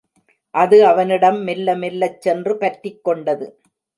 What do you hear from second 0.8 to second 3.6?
அவனிடம் மெல்ல மெல்லச் சென்று பற்றிக் கொண்டது.